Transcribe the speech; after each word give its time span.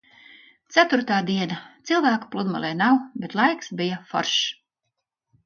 Ceturtā 0.75 1.19
diena. 1.27 1.57
Cilvēku 1.89 2.31
pludmalē 2.37 2.73
nav, 2.81 2.99
bet 3.27 3.37
laiks 3.41 3.71
bija 3.83 4.01
foršs. 4.15 4.43